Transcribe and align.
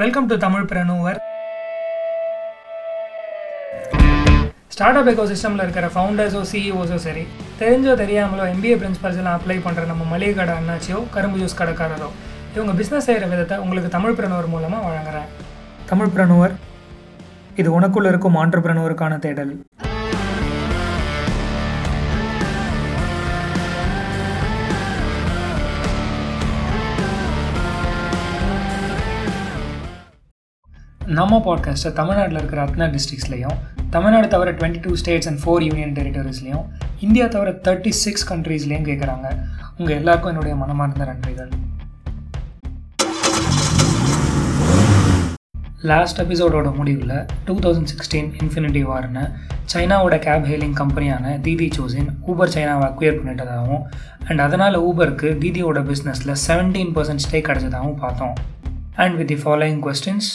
Welcome 0.00 0.26
to 0.30 0.34
Tamil 0.44 0.66
preneur 0.70 1.18
start 4.74 4.98
up 4.98 5.08
echo 5.12 5.24
சிஸ்டமில் 5.30 5.62
இருக்கிற 5.64 5.86
ஃபவுண்டர்ஸோ 5.94 6.42
சிஇஓஸோ 6.50 6.98
சரி 7.06 7.24
தெரிஞ்சோ 7.60 7.94
தெரியாமலோ 8.02 8.44
எம்பிஏ 8.52 8.76
பிரின்சிபல்ஸ் 8.82 9.18
எல்லாம் 9.22 9.36
அப்ளை 9.38 9.56
பண்ணுற 9.66 9.84
நம்ம 9.90 10.06
மளிகை 10.12 10.34
கடை 10.38 10.54
அண்ணாச்சியோ 10.60 11.00
கரும்பு 11.16 11.40
ஜூஸ் 11.42 11.58
கடைக்காரரோ 11.60 12.08
இவங்க 12.54 12.74
பிஸ்னஸ் 12.80 13.08
செய்கிற 13.08 13.26
விதத்தை 13.32 13.58
உங்களுக்கு 13.64 13.90
தமிழ் 13.96 14.16
பிரனுவர் 14.20 14.52
மூலமாக 14.54 14.86
வழங்குறேன். 14.88 15.28
தமிழ் 15.92 16.14
பிரனுவர் 16.16 16.54
இது 17.62 17.68
உனக்குள்ள 17.78 18.08
இருக்கும் 18.14 18.38
ஆண்டர்பிரனுவருக்கான 18.44 19.18
தேடல். 19.26 19.52
நம்ம 31.18 31.38
பாட்காஸ்ட்டை 31.46 31.92
தமிழ்நாட்டில் 31.92 32.36
இருக்கிற 32.36 32.62
அத்தனை 32.62 32.86
டிஸ்ட்ரிக்ஸ்லையும் 32.86 33.56
தமிழ்நாடு 33.90 34.28
தவிர 34.28 34.52
twenty 34.52 34.80
two 34.80 34.94
states 34.94 35.28
and 35.28 35.38
four 35.38 35.62
union 35.62 35.92
டெரிட்டரிஸ்லையும் 35.92 36.64
India 37.00 37.26
தவிர 37.26 37.50
தேர்ட்டி 37.64 37.88
சிக்ஸ் 37.88 38.32
கண்ட்ரீஸ்லேயும் 38.32 38.86
கேட்குறாங்க 38.90 39.26
உங்கள் 39.78 39.96
எல்லாருக்கும் 39.96 40.30
என்னுடைய 40.30 40.56
மனமார்ந்த 40.56 41.04
நன்றிகள். 41.04 41.50
லாஸ்ட் 45.82 46.20
எபிசோடோட 46.20 46.74
முடிவில் 46.74 47.26
டூ 47.44 47.58
தௌசண்ட் 47.58 47.90
சிக்ஸ்டீன் 47.92 48.30
இன்ஃபினிட்டி 48.44 48.82
வார்னு 48.82 49.24
சைனாவோட 49.74 50.18
கேப் 50.18 50.44
ஹெயிலிங் 50.44 50.72
கம்பெனியான 50.72 51.38
தீதி 51.42 51.68
சூசின் 51.78 52.08
ஊபர் 52.26 52.54
சைனாவை 52.54 52.86
அக்வியர் 52.90 53.20
பண்ணிட்டதாகவும் 53.20 53.82
அண்ட் 54.26 54.40
அதனால் 54.40 54.78
ஊபருக்கு 54.82 55.30
தீதியோட 55.44 55.82
பிஸ்னஸில் 55.90 56.40
செவன்டீன் 56.46 56.94
பர்சன்ட் 56.94 57.26
ஸ்டே 57.26 57.40
கிடச்சதாகவும் 57.48 57.96
பார்த்தோம். 57.96 58.34
And 58.94 59.16
with 59.16 59.26
the 59.26 59.34
following 59.34 59.80
questions 59.86 60.28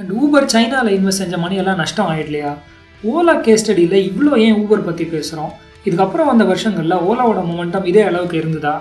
and 0.00 0.10
Uber 0.20 0.48
சைனாவில் 0.50 0.94
இன்வெஸ்ட் 0.96 1.22
செஞ்ச 1.22 1.36
மணி 1.38 1.56
எல்லாம் 1.56 1.80
நஷ்டம் 1.80 2.10
ஆகிடலையா 2.10 2.50
ஓலா 3.02 3.34
கேஸ் 3.40 3.62
ஸ்டடியில் 3.62 3.96
இவ்வளோ 4.08 4.32
ஏன் 4.42 4.58
ஊபர் 4.62 4.84
பற்றி 4.84 5.04
பேசுகிறோம் 5.06 5.52
இதுக்கப்புறம் 5.86 6.30
வந்த 6.30 6.44
வருஷங்களில் 6.44 7.02
ஓலாவோட 7.08 7.40
மொமெண்டம் 7.48 7.88
இதே 7.90 8.02
அளவுக்கு 8.02 8.36
இருந்ததா? 8.38 8.74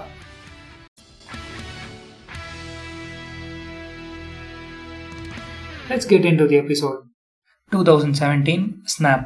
Let's 5.89 6.09
get 6.09 6.25
into 6.39 6.47
the 6.47 6.57
episode 6.57 6.99
two 7.71 7.81
thousand 7.83 8.17
seventeen 8.21 8.65
Snap 8.93 9.25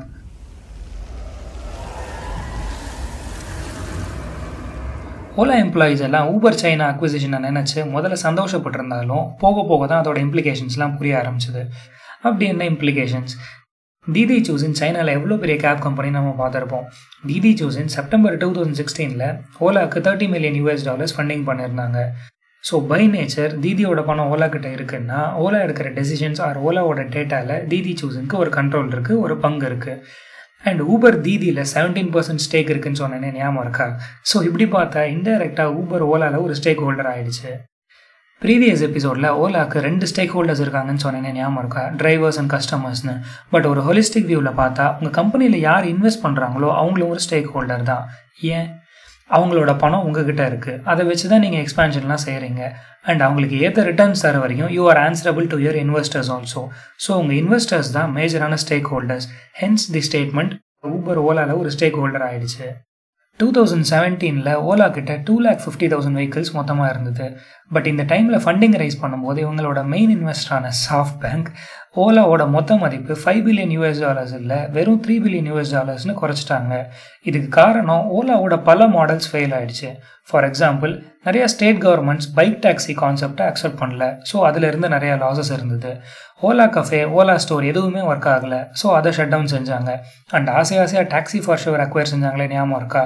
Ola 5.39 5.55
employees 5.63 6.01
எல்லாம் 6.05 6.27
ஊபர் 6.33 6.57
சைனா 6.61 6.85
அக்விசிஷனை 6.91 7.39
நினச்சி 7.47 7.79
முதல்ல 7.95 8.15
சந்தோஷப்பட்டிருந்தாலும் 8.23 9.25
போக 9.41 9.63
போக 9.69 9.81
தான் 9.89 10.01
அதோட 10.01 10.17
இம்ப்ளிகேஷன்ஸ்லாம் 10.25 10.95
புரிய 10.99 11.13
ஆரம்பிச்சது. 11.19 11.61
அப்படி 12.27 12.45
என்ன 12.53 12.63
இம்ப்ளிகேஷன்ஸ் 12.71 13.33
தீதி 14.07 14.37
சூஸின் 14.47 14.75
சைனாவில் 14.79 15.13
எவ்வளோ 15.17 15.35
பெரிய 15.43 15.55
கேப் 15.63 15.83
கம்பெனி 15.85 16.09
நம்ம 16.17 16.31
பார்த்துருப்போம். 16.41 16.85
தீதி 17.29 17.51
சூஸின் 17.59 17.91
செப்டம்பர் 17.95 18.37
டூ 18.43 18.49
தௌசண்ட் 18.55 18.79
சிக்ஸ்டீனில் 18.81 19.25
ஓலாவுக்கு 19.67 20.01
thirty 20.07 20.29
million 20.33 20.57
US 20.61 20.85
dollars 20.89 21.15
funding 21.17 21.45
பண்ணியிருந்தாங்க. 21.49 21.99
ஸோ 22.63 22.77
பை 22.91 23.01
நேச்சர் 23.15 23.53
தீதியோட 23.65 24.01
பணம் 24.09 24.31
ஓலா 24.35 24.47
கிட்ட 24.55 24.69
இருக்குன்னா 24.77 25.19
ஓலா 25.43 25.59
எடுக்கிற 25.65 25.89
டெசிஷன்ஸ் 25.99 26.41
ஆர் 26.47 26.57
ஓலாவோட 26.69 27.03
டேட்டாவில் 27.15 27.61
தீதி 27.73 27.93
சூஸனுக்கு 28.01 28.37
ஒரு 28.43 28.51
கண்ட்ரோல் 28.57 28.91
இருக்குது 28.95 29.21
ஒரு 29.27 29.37
பங்கு 29.45 29.67
இருக்குது 29.69 30.01
அண்ட் 30.63 30.81
ஊபர் 30.81 31.17
தீதியில் 31.21 31.63
செவன்டீன் 31.73 32.11
பர்சன்ட் 32.13 32.43
ஸ்டேக் 32.45 32.71
இருக்குன்னு 32.73 33.01
சொன்னேனே 33.01 33.31
ஞாபகம் 33.33 33.61
இருக்கா? 33.61 33.85
ஸோ 34.31 34.37
இப்படி 34.43 34.65
பார்த்தா 34.65 35.01
இன்டெரக்டாக 35.15 35.75
ஊபர் 35.81 36.05
ஓலாவில் 36.11 36.45
ஒரு 36.45 36.55
ஸ்டேக் 36.55 36.83
ஹோல்டர் 36.85 37.09
ஆகிடுச்சு 37.13 37.51
ப்ரீவியஸ் 38.41 38.81
எபிசோடில் 38.81 39.29
ஓலாக்கு 39.43 39.79
ரெண்டு 39.79 40.05
ஸ்டேக் 40.07 40.33
ஹோல்டர்ஸ் 40.35 40.61
இருக்காங்கன்னு 40.65 41.03
சொன்னேனே 41.05 41.31
ஞாபகம் 41.31 41.57
இருக்கா? 41.57 41.81
டிரைவர்ஸ் 42.01 42.37
அண்ட் 42.37 42.51
கஸ்டமர்ஸ்னு 42.53 43.15
பட் 43.49 43.65
ஒரு 43.65 43.81
ஹொலிஸ்டிக் 43.81 44.29
வியூவில் 44.29 44.57
பார்த்தா 44.61 44.85
உங்கள் 44.97 45.15
கம்பெனியில் 45.19 45.57
யார் 45.59 45.85
இன்வெஸ்ட் 45.85 46.23
பண்ணுறாங்களோ 46.25 46.69
அவங்களும் 46.75 47.09
ஒரு 47.09 47.19
ஸ்டேக் 47.25 47.49
ஹோல்டர் 47.55 47.83
தான். 47.83 48.05
ஏன்? 48.41 48.69
அவங்களோட 49.29 49.71
பணம் 49.77 50.05
உங்ககிட்ட 50.05 50.43
இருக்குது 50.49 50.81
அதை 50.83 51.05
வச்சு 51.05 51.29
தான் 51.29 51.39
நீங்கள் 51.39 51.63
எக்ஸ்பேன்ஷன்லாம் 51.65 52.23
செய்கிறீங்க 52.25 52.61
அண்ட் 53.03 53.21
அவங்களுக்கு 53.21 53.59
ஏற்ற 53.59 53.83
ரிட்டர்ன்ஸ் 53.83 54.21
தர 54.21 54.39
வரைக்கும் 54.39 54.67
you 54.69 54.83
are 54.89 54.97
answerable 54.97 55.47
to 55.47 55.57
your 55.57 55.79
investors 55.83 56.31
also 56.31 56.63
so 57.05 57.11
உங்கள் 57.13 57.37
இன்வெஸ்டர்ஸ் 57.37 57.91
தான் 57.91 58.11
மேஜரான 58.15 58.59
stakeholders 58.89 59.27
hence 59.53 59.87
the 59.91 60.03
statement 60.09 60.53
Uber 60.89 61.21
ஓலாவில் 61.21 61.59
ஒரு 61.59 61.71
ஸ்டேக் 61.71 61.99
ஹோல்டர் 62.01 62.25
ஆயிடுச்சு 62.27 62.67
டூ 63.39 63.47
தௌசண்ட் 63.51 63.85
செவன்டீனில் 63.89 64.49
ஓலா 64.69 64.87
கிட்ட 64.91 65.13
two 65.27 65.35
lakh 65.39 65.61
fifty 65.65 65.87
thousand 65.87 66.17
vehicles 66.17 66.51
மொத்தமாக 66.53 66.89
இருந்தது. 66.89 67.25
பட் 67.71 67.87
இந்த 67.87 68.03
டைமில் 68.03 68.41
ஃபண்டிங் 68.45 68.75
ரைஸ் 68.77 68.97
பண்ணும்போது 69.01 69.37
இவங்களோட 69.37 69.81
மெயின் 69.85 70.11
இன்வெஸ்டரான 70.17 70.71
சாஃப்ட் 70.87 71.19
பேங்க் 71.19 71.49
ஓலாவோட 71.95 72.43
மொத்த 72.55 72.75
மதிப்பு 72.81 73.13
ஃபைவ் 73.21 73.39
பில்லியன் 73.45 73.71
யூஎஸ் 73.75 74.01
டாலர்ஸ் 74.03 74.33
இல்லை 74.39 74.57
வெறும் 74.75 74.99
த்ரீ 75.05 75.15
பில்லியன் 75.23 75.47
யூஎஸ் 75.51 75.73
டாலர்ஸ்னு 75.75 76.13
குறைச்சிட்டாங்க. 76.21 76.73
இதுக்கு 77.29 77.49
காரணம் 77.61 78.03
ஓலாவோட 78.17 78.55
பல 78.67 78.87
மாடல்ஸ் 78.95 79.29
ஃபெயில் 79.31 79.55
ஆயிடுச்சு. 79.59 79.89
ஃபார் 80.29 80.45
எக்ஸாம்பிள் 80.49 80.91
நிறைய 81.27 81.43
ஸ்டேட் 81.53 81.79
கவர்மெண்ட்ஸ் 81.85 82.29
பைக் 82.37 82.59
டாக்ஸி 82.65 82.93
கான்செப்டை 83.01 83.45
அக்செப்ட் 83.51 83.79
பண்ணல. 83.81 84.03
ஸோ 84.31 84.35
அதிலிருந்து 84.49 84.89
நிறைய 84.95 85.13
லாசஸ் 85.23 85.51
இருந்தது. 85.57 85.91
ஓலா 86.47 86.65
கஃபே 86.75 87.01
ஓலா 87.17 87.35
ஸ்டோர் 87.43 87.65
எதுவுமே 87.71 88.01
ஒர்க் 88.11 88.29
ஆகலை. 88.35 88.59
ஸோ 88.81 88.87
அதை 88.99 89.11
ஷட் 89.17 89.33
டவுன் 89.33 89.51
செஞ்சாங்க. 89.55 89.91
அண்ட் 90.37 90.49
ஆசை 90.59 90.77
ஆசையாக 90.83 91.07
டாக்ஸி 91.15 91.41
ஃபார் 91.45 91.61
ஷுவர் 91.63 91.83
அக்வயர் 91.85 92.11
செஞ்சாங்களே 92.13 92.47
ஞாபகம் 92.53 92.79
இருக்கா? 92.81 93.03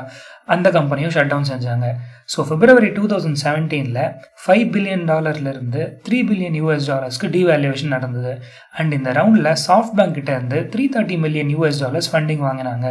அந்த 0.48 0.68
கம்பெனியும் 0.78 1.14
ஷட் 1.16 1.32
டவுன் 1.34 1.50
செஞ்சாங்க. 1.52 1.88
ஸோ 2.34 2.40
பிப்ரவரி 2.50 2.90
டூ 2.98 3.04
தௌசண்ட் 3.12 3.40
செவன்டீனில் 3.44 4.00
ஃபைவ் 4.44 4.66
பில்லியன் 4.74 5.06
டாலர்லேருந்து 5.12 5.82
த்ரீ 6.06 6.18
பில்லியன் 6.30 6.58
யூஎஸ் 6.62 6.88
டாலர்ஸ்க்கு 6.92 7.30
டிவேல்யூவேஷன் 7.36 7.94
நடந்தது. 7.98 8.34
அண்ட் 8.80 8.94
இந்த 8.98 9.12
ரவுண்டில் 9.20 9.52
சாஃப்ட் 9.68 9.96
பேங்க் 10.00 10.18
கிட்ட 10.20 10.32
இருந்து 10.38 10.60
three 10.74 10.86
thirty 10.96 11.18
million 11.26 11.52
US 11.56 11.82
dollars 11.84 12.10
funding 12.14 12.44
வாங்கினாங்க. 12.48 12.88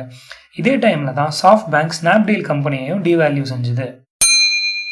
இதே 0.60 0.74
டைமில் 0.84 1.18
தான் 1.20 1.34
சாஃப்ட் 1.42 1.70
பேங்க் 1.74 1.96
ஸ்னாப்டீல் 2.00 2.44
கம்பெனியையும் 2.50 3.02
டிவேல்யூ 3.08 3.44
செஞ்சுது. 3.52 3.88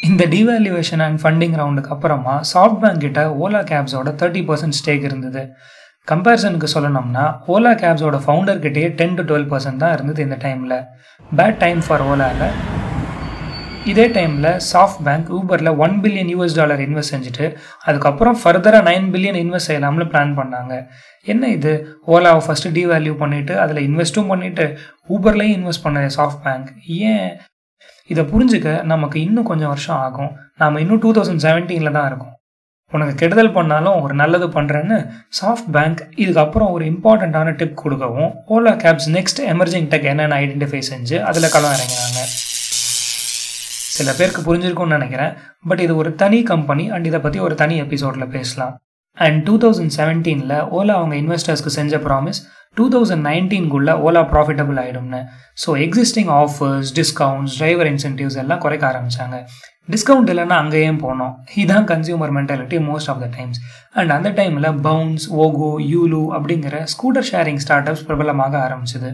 இந்த 0.09 0.23
டிவேல்யூவேஷன் 0.33 1.03
அண்ட் 1.05 1.19
ஃபண்டிங் 1.23 1.57
ரவுண்டுக்கு 1.61 1.93
அப்புறமா 1.95 2.35
சாஃப்ட் 2.53 2.79
பேங்க் 2.83 3.03
கிட்ட 3.05 3.23
ஓலா 3.43 3.61
கேப்ஸோட 3.71 4.11
தேர்ட்டி 4.21 4.41
பர்சன்ட் 4.47 4.77
ஸ்டேக் 4.79 5.05
இருந்தது. 5.09 5.43
கம்பேரிசனுக்கு 6.07 6.67
சொல்லணும்னா 6.75 7.25
ஓலா 7.53 7.71
கேப்ஸோட 7.81 8.17
ஃபவுண்டர்கிட்டயே 8.25 8.87
டென் 8.99 9.17
டு 9.17 9.23
டுவெல் 9.29 9.49
பர்சன்ட் 9.51 9.77
தான் 9.77 9.93
இருந்தது 9.93 10.21
இந்த 10.23 10.37
டைமில் 10.45 10.77
பேட் 11.35 11.57
டைம் 11.57 11.81
ஃபார் 11.87 12.01
ஓலாவில் 12.01 12.47
இதே 13.91 14.05
டைமில் 14.15 14.49
soft 14.71 15.03
bank 15.05 15.29
ஊபரில் 15.37 15.77
one 15.83 15.95
billion 16.01 16.31
US 16.33 16.57
dollar 16.57 16.79
invest 16.79 17.13
செஞ்சுட்டு 17.13 17.45
அதுக்கப்புறம் 17.85 18.37
ஃபர்தராக 18.43 18.83
நைன் 18.89 19.07
பில்லியன் 19.13 19.39
இன்வெஸ்ட் 19.43 19.69
செய்யலாம்னு 19.69 20.07
பிளான் 20.11 20.35
பண்ணாங்க. 20.39 20.73
என்ன 21.27 21.47
இது? 21.47 21.73
ஓலாவை 22.07 22.41
ஃபஸ்ட்டு 22.47 22.73
டிவேல்யூ 22.77 23.13
பண்ணிவிட்டு 23.23 23.55
அதில் 23.55 23.81
இன்வெஸ்ட்டும் 23.89 24.29
பண்ணிவிட்டு 24.33 24.65
ஊபர்லேயும் 25.09 25.55
இன்வெஸ்ட் 25.59 25.85
பண்ணது 25.87 26.11
சாஃப்ட் 26.17 26.43
பேங்க் 26.43 26.69
ஏன்? 26.85 27.31
இதை 28.07 28.23
புரிஞ்சுக்க 28.33 28.83
நமக்கு 28.83 29.21
இன்னும் 29.21 29.49
கொஞ்சம் 29.53 29.67
வருஷம் 29.67 29.97
ஆகும். 29.97 30.31
நாம் 30.57 30.77
இன்னும் 30.77 30.99
டூ 30.99 31.13
தௌசண்ட் 31.13 31.45
செவன்டீனில் 31.47 31.97
தான் 31.97 32.07
இருக்கோம். 32.07 32.35
உனக்கு 32.95 33.13
கெடுதல் 33.21 33.55
பண்ணாலும் 33.57 33.97
ஒரு 34.03 34.13
நல்லது 34.21 34.47
பண்ணுறேன்னு 34.55 34.97
சாஃப்ட் 35.39 35.69
பேங்க் 35.75 36.01
இதுக்கப்புறம் 36.23 36.71
ஒரு 36.75 36.83
இம்பார்ட்டண்ட்டான 36.91 37.55
டிப் 37.59 37.81
கொடுக்கவும். 37.83 38.31
Ola 38.55 38.73
cabs 38.83 39.09
next 39.17 39.41
emerging 39.53 39.89
tech 39.93 40.07
என்னென்னு 40.13 40.37
ஐடென்டிஃபை 40.43 40.81
செஞ்சு 40.91 41.17
அதில் 41.31 41.53
களம் 41.55 41.75
இறங்கினாங்க 41.77 42.21
சில 43.97 44.11
பேருக்கு 44.19 44.41
புரிஞ்சிருக்கும்னு 44.47 44.97
நினைக்கிறேன். 44.97 45.33
பட் 45.69 45.81
இது 45.85 45.93
ஒரு 46.01 46.11
தனி 46.21 46.39
கம்பெனி 46.51 46.85
அண்ட் 46.95 47.09
இதை 47.09 47.19
பற்றி 47.25 47.39
ஒரு 47.47 47.55
தனி 47.61 47.75
எபிசோடில் 47.85 48.33
பேசலாம். 48.37 48.73
அண்ட் 49.17 49.39
டூ 49.47 49.55
தௌசண்ட் 49.63 49.93
செவன்டீனில் 49.99 50.57
ஓலா 50.77 50.93
அவங்க 50.99 51.15
இன்வெஸ்டர்ஸ்க்கு 51.21 51.71
செஞ்ச 51.79 51.97
ப்ராமிஸ் 52.05 52.39
டூ 52.77 52.85
தௌசண்ட் 52.93 53.25
நைன்டீன்குள்ளே 53.29 53.93
Ola 54.05 54.21
profitable 54.33 54.77
ஆகிடும்னு 54.83 55.19
so 55.63 55.69
existing 55.85 56.31
offers 56.41 56.91
discounts 56.99 57.55
driver 57.59 57.89
incentives 57.93 58.37
எல்லாம் 58.43 58.61
குறைக்க 58.65 58.85
ஆரம்பித்தாங்க 58.91 59.37
டிஸ்கவுண்ட் 59.89 60.31
இல்லைன்னா 60.31 60.57
அங்கேயும் 60.63 60.99
போனோம்? 61.03 61.31
இதுதான் 61.61 61.87
consumer 61.91 62.33
mentality 62.37 62.77
most 62.89 63.09
of 63.11 63.21
the 63.23 63.27
times 63.37 63.59
and 63.99 64.11
அந்த 64.17 64.29
டைமில் 64.39 64.67
பவுன்ஸ் 64.89 65.25
ஓகோ 65.45 65.69
யூலு 65.93 66.21
அப்படிங்கிற 66.37 66.83
ஸ்கூட்டர் 66.93 67.27
ஷேரிங் 67.31 67.61
ஸ்டார்ட் 67.63 67.89
அப்ஸ் 67.91 68.05
பிரபலமாக 68.09 68.55
ஆரம்பிச்சது. 68.67 69.11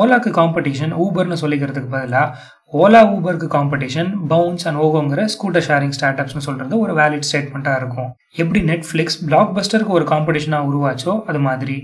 ஓலாக்கு 0.00 0.30
காம்படிஷன் 0.40 0.92
ஊபர்னு 1.04 1.38
சொல்லிக்கிறதுக்கு 1.42 1.90
பதிலாக 1.94 2.36
ஓலா 2.82 3.00
ஊபருக்கு 3.14 3.48
காம்படிஷன் 3.56 4.10
பவுன்ஸ் 4.28 4.64
அண்ட் 4.68 4.80
ஓகோங்கிற 4.84 5.24
ஸ்கூட்டர் 5.32 5.66
ஷேரிங் 5.66 5.96
ஸ்டார்ட் 5.96 6.20
அப்ஸ்னு 6.22 6.44
சொல்கிறது 6.46 6.74
ஒரு 6.84 6.92
வேலிட் 7.00 7.26
ஸ்டேட்மெண்ட்டாக 7.30 7.80
இருக்கும். 7.80 8.10
எப்படி 8.42 8.60
நெட்ஃப்ளிக்ஸ் 8.70 9.18
பிளாக் 9.26 9.52
பஸ்டருக்கு 9.56 9.98
ஒரு 9.98 10.06
காம்படிஷனாக 10.12 10.68
உருவாச்சோ 10.70 11.14
அது 11.30 11.42
மாதிரி. 11.48 11.76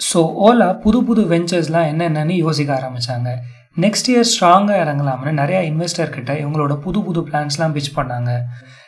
ஸோ 0.00 0.20
ஓலா 0.46 0.68
புது 0.84 0.98
புது 1.08 1.22
வெஞ்சர்ஸ்லாம் 1.34 1.90
என்னென்னு 1.92 2.34
யோசிக்க 2.46 2.70
ஆரம்பித்தாங்க 2.80 3.30
நெக்ஸ்ட் 3.82 4.08
இயர் 4.10 4.28
ஸ்ட்ராங்காக 4.32 4.76
இறங்கலாம்னு 4.82 5.32
நிறையா 5.38 5.58
இன்வெஸ்டர்கிட்ட 5.70 6.34
இவங்களோட 6.42 6.74
புது 6.84 7.02
புது 7.06 7.20
பிளான்ஸ்லாம் 7.20 7.72
பிச் 7.76 7.90
பண்ணாங்க. 7.96 8.30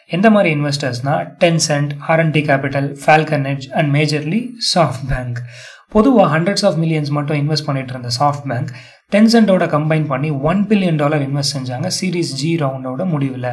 எந்த 0.06 0.30
மாதிரி 0.30 0.50
இன்வெஸ்டர்ஸ்னால் 0.54 1.24
Tencent 1.42 1.90
RNT 2.08 2.42
capital 2.50 2.88
Falcon Edge 3.02 3.64
and 3.78 3.90
majorly 3.96 4.40
SoftBank 5.10 5.40
பொதுவாக 5.88 6.28
ஹண்ட்ரட்ஸ் 6.34 6.64
ஆஃப் 6.68 6.78
மில்லியன்ஸ் 6.82 7.10
மட்டும் 7.16 7.38
இன்வெஸ்ட் 7.42 7.66
பண்ணிட்டு 7.66 7.92
இருந்த 7.94 8.12
சாஃப்ட் 8.18 8.46
பேங்க் 8.52 8.70
டென்சென்ட்டோட 9.14 9.66
கம்பைன் 9.74 10.06
பண்ணி 10.06 10.30
ஒன் 10.50 10.64
பில்லியன் 10.70 11.00
டாலர் 11.02 11.26
இன்வெஸ்ட் 11.28 11.56
செஞ்சாங்க 11.56 11.90
சீரீஸ் 11.98 12.32
ஜி 12.40 12.56
ரவுண்டோட 12.56 13.04
முடிவில். 13.12 13.50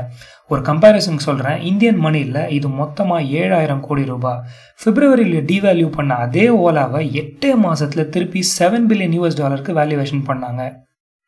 ஒரு 0.48 0.62
கம்பேரிசன் 0.62 1.22
சொல்கிறேன் 1.28 1.62
இந்தியன் 1.72 2.02
மணியில் 2.08 2.42
இது 2.50 2.70
மொத்தமாக 2.70 3.30
ஏழாயிரம் 3.42 3.86
கோடி 3.90 4.06
ரூபாய் 4.06 4.42
பிப்ரவரியில் 4.86 5.46
டிவேல்யூ 5.52 5.92
பண்ண 6.00 6.14
அதே 6.28 6.48
ஓலாவை 6.50 7.04
எட்டே 7.24 7.54
மாதத்தில் 7.68 8.10
திருப்பி 8.10 8.44
செவன் 8.60 8.90
பில்லியன் 8.90 9.18
யூஎஸ் 9.20 9.40
டாலருக்கு 9.44 9.80
வேல்யூவேஷன் 9.82 10.28
பண்ணாங்க. 10.32 10.64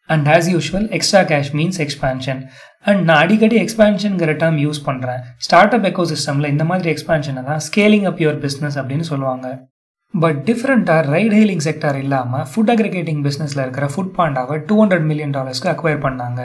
And 0.10 0.28
as 0.36 0.50
usual 0.56 0.88
extra 0.98 1.22
cash 1.32 1.52
means 1.60 1.80
expansion 1.86 2.42
and 2.90 3.02
நான் 3.08 3.22
அடிக்கடி 3.24 3.58
எக்ஸ்பேன்ஷனுங்கிற 3.64 4.34
டேர்ம் 4.44 4.60
யூஸ் 4.66 4.82
பண்ணுறேன் 4.86 5.22
ஸ்டார்ட் 5.38 5.76
அப் 5.78 5.88
எக்கோ 5.92 6.06
சிஸ்டமில் 6.14 6.52
இந்த 6.54 6.64
மாதிரி 6.64 6.90
எக்ஸ்பேன்ஷனை 6.96 7.44
தான் 7.44 7.64
ஸ்கேலிங் 7.70 8.08
அப் 8.12 8.22
யுவர் 8.26 8.40
பிஸ்னஸ் 8.46 8.78
அப்படின்னு 8.82 9.08
சொல்லுவாங்க. 9.14 9.48
பட் 10.14 10.38
டிஃப்ரெண்ட்டாக 10.48 11.02
ரைட் 11.14 11.34
ஹெயிலிங் 11.38 11.64
செக்டர் 11.66 11.98
இல்லாமல் 12.04 12.46
ஃபுட் 12.52 12.70
அக்ரிகேட்டிங் 12.74 13.20
பிஸ்னஸில் 13.26 13.62
இருக்கிற 13.64 13.86
ஃபுட் 13.94 14.14
பாண்டாவை 14.18 14.56
டூ 14.68 14.76
ஹண்ட்ரட் 14.82 15.06
மில்லியன் 15.10 15.34
டாலர்ஸ்க்கு 15.36 15.70
அக்வயர் 15.72 16.00
பண்ணாங்க. 16.06 16.42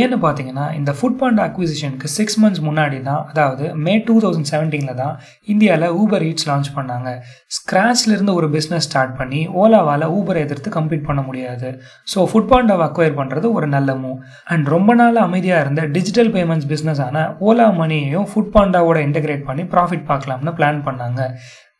ஏன்னு 0.00 0.16
பார்த்தீங்கன்னா 0.22 0.64
இந்த 0.78 0.90
ஃபுட் 0.98 1.18
பாண்டா 1.20 1.42
அக்விசிஷனுக்கு 1.48 2.08
சிக்ஸ் 2.14 2.38
மந்த்ஸ் 2.42 2.62
முன்னாடி 2.68 2.98
தான் 3.08 3.20
அதாவது 3.30 3.64
மே 3.86 3.94
டூ 4.06 4.14
தௌசண்ட் 4.24 4.48
செவன்டீனில் 4.52 4.98
தான் 5.02 5.14
இந்தியாவில் 5.52 5.94
ஊபர் 6.02 6.24
ஈட்ஸ் 6.28 6.48
லான்ச் 6.50 6.70
பண்ணாங்க. 6.78 7.10
ஸ்க்ராச்லேருந்து 7.56 8.36
ஒரு 8.38 8.48
பிஸ்னஸ் 8.56 8.86
ஸ்டார்ட் 8.88 9.14
பண்ணி 9.20 9.42
ஓலாவால் 9.62 10.06
ஊபரை 10.16 10.42
எதிர்த்து 10.46 10.72
கம்ப்ளீட் 10.78 11.06
பண்ண 11.08 11.22
முடியாது. 11.28 11.70
ஸோ 12.14 12.24
ஃபுட் 12.30 12.50
பாண்டாவை 12.52 12.86
அக்வயர் 12.88 13.18
பண்ணுறது 13.20 13.48
ஒரு 13.58 13.68
நல்ல 13.76 13.96
மூவ் 14.04 14.18
அண்ட் 14.54 14.72
ரொம்ப 14.76 14.94
நாள் 15.02 15.20
அமைதியாக 15.26 15.64
இருந்த 15.66 15.84
டிஜிட்டல் 15.98 16.32
பேமெண்ட்ஸ் 16.38 16.70
பிஸ்னஸான 16.72 17.26
ஓலா 17.50 17.68
மணியையும் 17.82 18.26
ஃபுட் 18.32 18.52
பாண்டாவோட 18.56 19.00
இன்டெகிரேட் 19.08 19.46
பண்ணி 19.50 19.66
ப்ராஃபிட் 19.76 20.08
பார்க்கலாம்னு 20.12 20.56
பிளான் 20.60 20.82
பண்ணாங்க. 20.88 21.22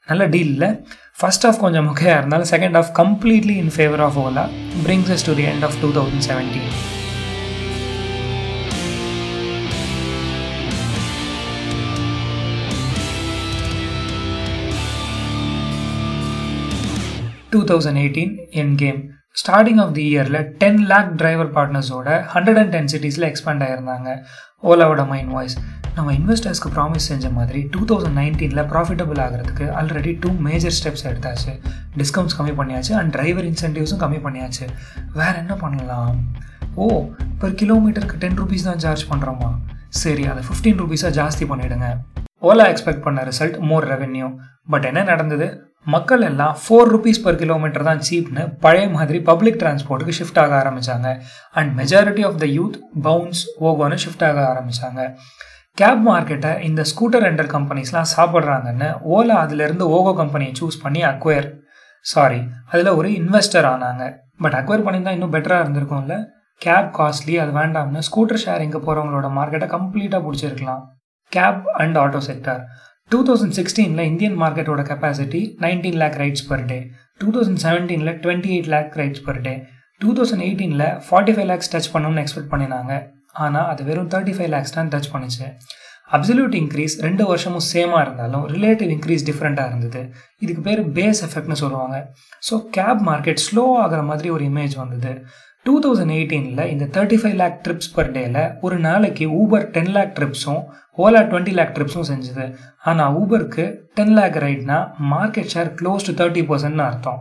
நல்ல 0.08 0.24
டீலில் 0.28 0.66
ஃபர்ஸ்ட் 1.18 1.46
ஆஃப் 1.48 1.60
கொஞ்சம் 1.60 1.86
முக்கியம் 1.88 2.18
இருந்தாலும் 2.18 2.50
second 2.50 2.76
off 2.76 2.90
completely 2.98 3.56
in 3.62 3.72
favour 3.74 4.02
of 4.02 4.18
Ola 4.24 4.44
brings 4.82 5.12
us 5.14 5.26
to 5.28 5.34
the 5.34 5.46
end 5.52 5.66
of 5.68 5.78
two 5.82 5.90
thousand 5.96 6.26
seventeen 6.28 6.70
two 17.50 17.60
thousand 17.68 18.00
eighteen 18.00 18.32
and 18.60 18.74
came 18.76 19.00
starting 19.36 19.80
of 19.82 19.94
the 19.94 20.04
இயரில் 20.10 20.40
டென் 20.58 20.82
லேக் 20.90 21.10
டிரைவர் 21.16 21.50
பார்ட்னர்ஸோட 21.54 22.08
ஹண்ட்ரட் 22.32 22.60
அண்ட் 22.60 22.72
டென் 22.74 22.90
சிட்டிஸில் 22.92 23.28
expand 23.28 23.64
ஆகியிருந்தாங்க 23.64 24.10
ஓலாவோட 24.64 25.04
mind 25.06 25.32
voice 25.32 25.56
நம்ம 25.96 26.12
இன்வெஸ்டர்ஸ்க்கு 26.18 26.70
promise 26.76 27.06
செஞ்ச 27.10 27.26
மாதிரி 27.36 27.60
two 27.74 27.80
thousand 27.90 28.16
நைன்டீனில் 28.20 28.62
ப்ராஃபிட்டபிள் 28.70 29.18
ஆகிறதுக்கு 29.24 29.66
ஆல்ரெடி 29.80 30.12
டூ 30.22 30.30
மேஜர் 30.46 30.74
ஸ்டெப்ஸ் 30.78 31.04
எடுத்தாச்சு. 31.10 31.52
டிஸ்கவுண்ட்ஸ் 32.00 32.36
கம்மி 32.38 32.54
பண்ணியாச்சு 32.60 32.92
அண்ட் 33.00 33.12
டிரைவர் 33.16 33.46
இன்சென்டிவ்ஸும் 33.50 34.00
கம்மி 34.02 34.18
பண்ணியாச்சு. 34.24 34.66
வேறு 35.18 35.36
என்ன 35.42 35.54
பண்ணலாம்? 35.62 36.16
ஓ 36.82 36.86
பர் 37.42 37.54
கிலோமீட்டருக்கு 37.60 38.18
டென் 38.24 38.38
ருபீஸ் 38.42 38.66
தான் 38.70 38.82
சார்ஜ் 38.86 39.04
பண்ணுறோமா 39.12 39.50
சரி 40.02 40.24
அதை 40.32 40.42
ஃபிஃப்டீன் 40.48 40.80
ருபீஸாக 40.82 41.12
ஜாஸ்தி 41.20 41.46
பண்ணிவிடுங்க 41.52 41.88
ஓலா 42.48 42.66
எக்ஸ்பெக்ட் 42.72 43.04
பண்ண 43.06 43.20
ரிசல்ட் 43.30 43.56
மோர் 43.68 43.86
ரெவென்யூ 43.92 44.26
பட் 44.72 44.86
என்ன 44.90 45.00
நடந்தது? 45.12 45.46
மக்கள் 45.94 46.22
எல்லாம் 46.30 46.54
ஃபோர் 46.62 46.90
ருபீஸ் 46.94 47.24
பர் 47.24 47.40
கிலோமீட்டர் 47.40 47.88
தான் 47.88 48.04
சீப்னு 48.08 48.42
பழைய 48.64 48.86
மாதிரி 48.96 49.18
பப்ளிக் 49.30 49.58
டிரான்ஸ்போர்ட்டுக்கு 49.62 50.18
ஷிஃப்ட் 50.18 50.40
ஆக 50.42 50.52
ஆரம்பித்தாங்க 50.62 51.08
and 51.60 51.72
majority 51.80 52.22
of 52.28 52.38
the 52.42 52.46
youth 52.58 52.76
Bounce 53.08 53.42
ஓகோன்னு 53.70 53.98
shift 54.04 54.24
ஆக 54.28 54.40
ஆரம்பித்தாங்க 54.52 55.02
கேப் 55.80 56.02
மார்க்கெட்டை 56.08 56.50
இந்த 56.66 56.82
ஸ்கூட்டர் 56.90 57.24
ரெண்டல் 57.26 57.48
கம்பெனிஸ்லாம் 57.54 58.10
சாப்பிட்றாங்கன்னு 58.16 58.88
ஓலா 59.14 59.36
அதுலேருந்து 59.44 59.84
ஓகோ 59.96 60.12
கம்பெனியை 60.20 60.52
சூஸ் 60.60 60.76
பண்ணி 60.82 61.00
அக்வயர் 61.08 61.48
சாரி 62.04 62.38
அதில் 62.70 62.90
ஒரு 62.98 63.08
இன்வெஸ்டர் 63.20 63.66
ஆனாங்க. 63.70 64.04
பட் 64.42 64.56
அக்வயர் 64.58 64.84
பண்ணியிருந்தா 64.84 65.14
இன்னும் 65.16 65.32
பெட்டராக 65.34 65.64
இருந்திருக்கும்ல? 65.64 66.16
கேப் 66.60 66.90
காஸ்ட்லி 66.98 67.34
அது 67.44 67.52
வேண்டாம்னு 67.58 68.02
ஸ்கூட்டர் 68.08 68.40
ஷேரிங்கு 68.44 68.80
போகிறவங்களோட 68.86 69.30
மார்க்கெட்டை 69.38 69.68
கம்ப்ளீட்டாக 69.74 70.22
பிடிச்சிருக்கலாம். 70.26 70.84
Cab 71.32 71.64
and 71.82 71.98
auto 72.02 72.20
sector 72.28 72.60
two 73.10 73.20
thousand 73.30 73.56
சிக்ஸ்டீனில் 73.58 74.04
Indian 74.10 74.38
மார்க்கெட்டோட 74.42 74.84
capacity 74.90 75.42
nineteen 75.64 75.98
lakh 76.02 76.20
rides 76.22 76.46
per 76.50 76.64
day 76.70 76.78
two 77.22 77.28
thousand 77.36 77.62
செவன்டீனில் 77.66 78.14
twenty 78.24 78.52
eight 78.56 78.70
lakh 78.76 78.94
rides 79.02 79.24
per 79.26 79.42
day 79.48 79.56
two 80.00 80.12
thousand 80.18 80.46
எயிட்டீனில் 80.48 80.86
ஃபார்ட்டி 81.08 81.34
ஃபைவ் 81.34 81.50
லேக்ஸ் 81.52 81.72
டச் 81.74 81.92
பண்ணணும்னு 81.94 82.22
எக்ஸ்பெக்ட் 82.24 82.52
பண்ணினாங்க. 82.54 82.92
ஆனால் 83.44 83.68
அது 83.72 83.82
வெறும் 83.88 84.10
தேர்ட்டி 84.14 84.34
ஃபைவ் 84.36 84.52
லேக்ஸ் 84.54 84.76
தான் 84.76 84.90
டச் 84.94 85.12
பண்ணுச்சு. 85.14 85.46
அப்சல்யூட் 86.16 86.54
இன்க்ரீஸ் 86.60 86.94
ரெண்டு 87.04 87.24
வருஷமும் 87.30 87.66
சேமாக 87.70 88.02
இருந்தாலும் 88.06 88.44
ரிலேட்டிவ் 88.54 88.90
இன்க்ரீஸ் 88.96 89.24
டிஃப்ரெண்ட்டாக 89.28 89.70
இருந்தது. 89.70 90.02
இதுக்கு 90.44 90.62
பேர் 90.66 90.82
பேஸ் 90.98 91.22
எஃபெக்ட்னு 91.26 91.56
சொல்லுவாங்க. 91.62 91.96
ஸோ 92.48 92.56
கேப் 92.76 93.00
மார்க்கெட் 93.10 93.42
ஸ்லோ 93.46 93.64
ஆகிற 93.84 94.00
மாதிரி 94.10 94.30
ஒரு 94.36 94.44
இமேஜ் 94.50 94.74
வந்தது. 94.82 95.12
டூ 95.66 95.74
தௌசண்ட் 95.84 96.14
எயிட்டீனில் 96.16 96.70
இந்த 96.72 96.86
thirty 96.94 97.18
five 97.20 97.36
lakh 97.42 97.56
trips 97.66 97.92
per 97.96 98.10
டேல 98.16 98.38
ஒரு 98.66 98.76
நாளைக்கு 98.88 99.26
ஊபர் 99.40 99.64
டென் 99.76 99.92
லேக் 99.96 100.12
ட்ரிப்ஸும் 100.18 100.62
ஓலா 101.04 101.20
டுவெண்ட்டி 101.30 101.54
லேக் 101.58 101.72
ட்ரிப்ஸும் 101.76 102.08
செஞ்சுது. 102.10 102.44
ஆனால் 102.90 103.14
ஊபருக்கு 103.20 103.64
ten 103.98 104.14
lakh 104.18 104.36
ரைட்னா 104.44 104.78
market 105.14 105.50
share 105.54 105.70
close 105.80 106.06
to 106.08 106.14
thirty 106.20 106.42
பர்சன்ட்னு 106.50 106.84
அர்த்தம். 106.90 107.18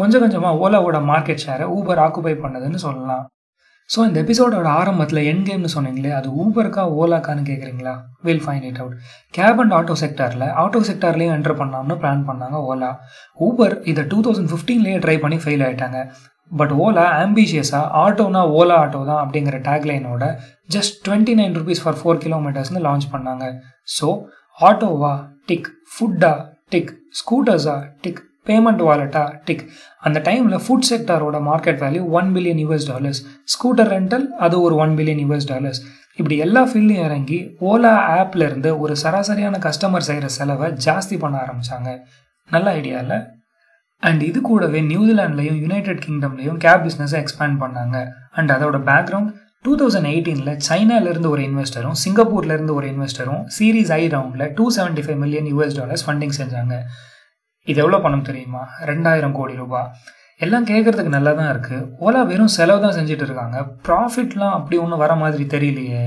கொஞ்சம் 0.00 0.22
கொஞ்சமாக 0.24 0.60
ஓலாவோட 0.64 1.00
மார்க்கெட் 1.12 1.44
ஷேரை 1.46 1.66
ஊபர் 1.76 2.02
ஆக்குபை 2.06 2.34
பண்ணதுன்னு 2.44 2.80
சொல்லலாம். 2.86 3.24
ஸோ 3.90 3.98
இந்த 4.06 4.18
எபிசோடோட 4.24 4.66
ஆரம்பத்தில் 4.80 5.20
என் 5.22 5.44
கேம்னு 5.44 5.70
சொன்னீங்களே 5.74 6.10
அது 6.10 6.28
ஊபருக்கா 6.30 6.82
ஓலாக்கான்னு 6.98 7.42
கேட்குறீங்களா 7.48 7.94
will 8.22 8.42
find 8.46 8.62
it 8.62 8.78
out 8.78 8.96
cab 9.30 9.60
and 9.60 9.72
auto 9.72 9.94
செக்டரில் 10.02 10.46
auto 10.54 10.80
செக்டர்லேயும் 10.80 11.34
என்டர் 11.36 11.58
பண்ணலாம்னு 11.60 11.94
பிளான் 11.94 12.26
பண்ணாங்க 12.28 12.56
ஓலா. 12.66 12.90
ஊபர் 13.38 13.82
இதை 13.82 14.04
டூ 14.04 14.20
தௌசண்ட் 14.22 14.50
ஃபிஃப்டீன்லேயே 14.52 14.98
ட்ரை 14.98 15.20
பண்ணி 15.20 15.36
ஃபெயில் 15.36 15.64
ஆகிட்டாங்க 15.66 16.00
பட் 16.50 16.72
ஓலா 16.72 17.04
ஆம்பிஷியஸாக 17.24 17.90
ஆட்டோனா 18.04 18.40
ஓலா 18.50 18.76
ஆட்டோ 18.76 19.04
தான் 19.04 19.22
அப்படிங்கிற 19.24 19.58
டேக்லைனோட 19.68 20.24
just 20.68 20.96
twenty 21.08 21.34
nine 21.34 21.54
rupees 21.54 21.82
for 21.84 21.94
four 21.94 22.16
கிலோமீட்டர்ஸ்னு 22.16 22.86
launch 22.88 23.06
பண்ணாங்க. 23.12 23.44
ஸோ 23.88 24.08
ஆட்டோவா 24.58 25.12
டிக் 25.46 25.68
ஃபுட்டா 25.92 26.32
டிக் 26.68 26.90
ஸ்கூட்டர்ஸா 27.20 27.76
டிக் 28.00 28.20
பேமெண்ட் 28.46 28.82
வாலெட்டா 28.88 29.22
டிக் 29.48 29.64
அந்த 30.06 30.18
டைமில் 30.28 30.62
food 30.64 30.86
செக்டரோட 30.90 31.38
market 31.48 31.80
value 31.84 32.04
one 32.18 32.28
billion 32.36 32.60
US 32.64 32.86
dollars 32.92 33.20
scooter 33.54 33.90
rental 33.96 34.26
அது 34.46 34.56
ஒரு 34.66 34.76
ஒன் 34.84 34.94
பில்லியன் 34.98 35.20
யூஎஸ் 35.24 35.48
டாலர்ஸ் 35.52 35.80
இப்படி 36.20 36.36
எல்லா 36.44 36.62
ஃபீல்டையும் 36.70 37.06
இறங்கி 37.08 37.38
ஓலா 37.70 37.92
ஆப்ல 38.20 38.46
இருந்து 38.48 38.70
ஒரு 38.84 38.94
சராசரியான 39.02 39.60
கஸ்டமர் 39.66 40.06
செய்கிற 40.08 40.28
செலவை 40.38 40.68
ஜாஸ்தி 40.86 41.16
பண்ண 41.22 41.36
ஆரம்பிச்சாங்க. 41.44 41.90
நல்ல 42.50 42.66
ஐடியா 42.80 42.98
இல்லை 43.04 43.18
அண்ட் 44.02 44.22
இது 44.28 44.40
கூடவே 44.48 44.80
நியூசிலாண்ட்லையும் 44.90 45.60
யுனைடெட் 45.64 46.02
கிங்டம்லையும் 46.06 46.58
கேப் 46.64 46.84
பிஸ்னஸை 46.86 47.18
எக்ஸ்பேண்ட் 47.22 47.56
பண்ணாங்க. 47.62 47.96
அண்ட் 48.38 48.52
அதோட 48.56 48.78
பேக்ரவுண்ட் 48.90 49.30
டூ 49.66 49.72
தௌசண்ட் 49.80 50.08
எயிட்டீனில் 50.12 50.58
சைனாலேருந்து 50.68 51.30
ஒரு 51.34 51.42
இன்வெஸ்டரும் 51.48 51.96
சிங்கப்பூர்லேருந்து 52.04 52.74
ஒரு 52.78 52.86
இன்வெஸ்டரும் 52.92 53.42
சீரீஸ் 53.56 53.92
ஐ 53.98 54.02
ரவுண்டில் 54.16 54.52
two 54.58 54.66
seventy 54.76 55.04
five 55.06 55.18
million 55.24 55.48
US 55.52 55.76
dollars 55.80 56.04
funding 56.06 56.36
செஞ்சாங்க. 56.40 56.76
இது 57.68 57.78
எவ்வளோ 57.82 57.98
பணம் 58.04 58.26
தெரியுமா? 58.28 58.62
ரெண்டாயிரம் 58.90 59.36
கோடி 59.38 59.54
ரூபாய். 59.62 59.90
எல்லாம் 60.44 60.66
கேட்குறதுக்கு 60.70 61.12
நல்லா 61.14 61.32
தான் 61.38 61.50
இருக்குது 61.52 61.86
ஓலா 62.04 62.20
வெறும் 62.30 62.52
செலவு 62.56 62.80
தான் 62.84 62.96
செஞ்சுட்டு 62.98 63.24
இருக்காங்க. 63.26 63.56
ப்ராஃபிட்லாம் 63.86 64.54
அப்படி 64.58 64.76
ஒன்றும் 64.84 65.02
வர 65.04 65.14
மாதிரி 65.22 65.44
தெரியலையே. 65.54 66.04